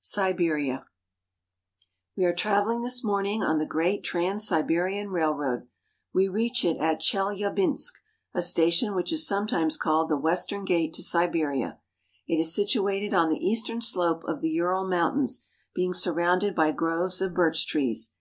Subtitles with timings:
[0.00, 0.86] SIBERIA
[2.16, 5.66] WE are traveling this morning on the great Trans Siberian Railroad.
[6.14, 8.00] We reached it at Chelyabinsk (chel ya bensk'),
[8.32, 11.80] a station which is sometimes called the western gate to Siberia.
[12.28, 17.20] It is situated on the eastern slope of the Ural Mountains, being surrounded by groves
[17.20, 18.12] of birch trees.